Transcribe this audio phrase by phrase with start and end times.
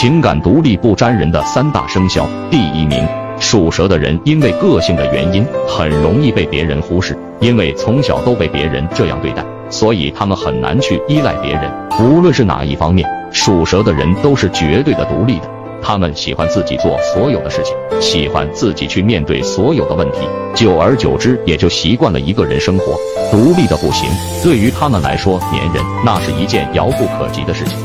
[0.00, 3.06] 情感独立不粘人的三大生肖，第一名，
[3.38, 11.70] 属蛇的人因为个性的原因，很容易被别人忽视，因为从小都被别人这样对待，所以他们很难去依赖别人。
[12.00, 15.42] 无论是哪一方面，属蛇的人都是绝对的独立的。
[15.82, 20.20] 他们喜欢自己做所有的事情，喜欢自己去面对所有的问题，
[20.54, 22.96] 久而久之也就习惯了一个人生活，
[23.30, 24.08] 独立的不行。
[24.42, 27.76] 对于他们来说，粘人那是一件遥不可及的事情。